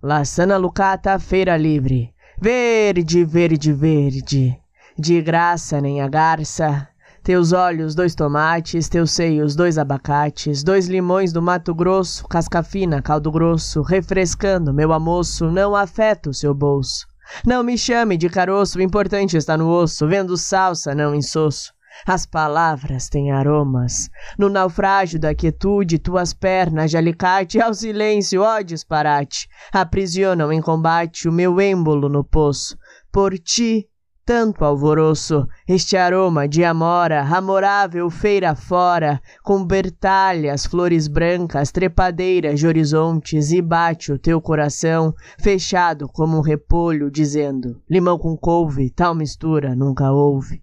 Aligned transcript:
Laçana 0.00 0.56
lucata, 0.56 1.18
feira 1.18 1.56
livre. 1.56 2.14
Verde, 2.40 3.24
verde, 3.24 3.72
verde. 3.72 4.56
De 4.96 5.20
graça 5.20 5.80
nem 5.80 6.00
a 6.00 6.06
garça. 6.06 6.86
Teus 7.20 7.52
olhos, 7.52 7.96
dois 7.96 8.14
tomates, 8.14 8.88
teus 8.88 9.10
seios, 9.10 9.56
dois 9.56 9.76
abacates, 9.76 10.62
dois 10.62 10.86
limões 10.86 11.32
do 11.32 11.42
Mato 11.42 11.74
Grosso, 11.74 12.28
casca 12.28 12.62
fina, 12.62 13.02
caldo 13.02 13.32
grosso, 13.32 13.82
refrescando 13.82 14.72
meu 14.72 14.92
almoço, 14.92 15.50
não 15.50 15.74
afeta 15.74 16.30
o 16.30 16.34
seu 16.34 16.54
bolso. 16.54 17.04
Não 17.44 17.64
me 17.64 17.76
chame 17.76 18.16
de 18.16 18.28
caroço, 18.28 18.78
o 18.78 18.82
importante 18.82 19.36
está 19.36 19.56
no 19.56 19.68
osso, 19.68 20.06
vendo 20.06 20.36
salsa, 20.36 20.94
não 20.94 21.12
insosso. 21.12 21.72
As 22.06 22.24
palavras 22.26 23.08
têm 23.08 23.30
aromas. 23.30 24.08
No 24.38 24.48
naufrágio 24.48 25.18
da 25.18 25.34
quietude, 25.34 25.98
tuas 25.98 26.32
pernas 26.32 26.90
de 26.90 26.96
alicate, 26.96 27.60
ao 27.60 27.74
silêncio, 27.74 28.42
ó 28.42 28.60
disparate, 28.60 29.48
aprisionam 29.72 30.52
em 30.52 30.60
combate 30.60 31.28
o 31.28 31.32
meu 31.32 31.60
êmbolo 31.60 32.08
no 32.08 32.24
poço. 32.24 32.76
Por 33.10 33.38
ti, 33.38 33.88
tanto 34.28 34.62
alvoroço, 34.62 35.46
este 35.66 35.96
aroma 35.96 36.46
de 36.46 36.62
amora, 36.62 37.22
amorável 37.22 38.10
feira 38.10 38.54
fora, 38.54 39.22
com 39.42 39.64
bertalhas, 39.64 40.66
flores 40.66 41.08
brancas, 41.08 41.72
trepadeiras 41.72 42.60
de 42.60 42.66
horizontes, 42.66 43.50
e 43.52 43.62
bate 43.62 44.12
o 44.12 44.18
teu 44.18 44.38
coração, 44.38 45.14
fechado 45.40 46.06
como 46.06 46.36
um 46.36 46.42
repolho, 46.42 47.10
dizendo: 47.10 47.80
limão 47.88 48.18
com 48.18 48.36
couve, 48.36 48.90
tal 48.90 49.14
mistura 49.14 49.74
nunca 49.74 50.12
houve. 50.12 50.62